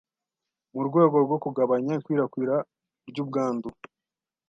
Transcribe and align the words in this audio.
mu 0.73 0.81
rwego 0.87 1.15
rwo 1.25 1.37
kugabanya 1.43 1.93
ikwirakwira 1.99 2.55
ry’ubwandu. 3.09 3.67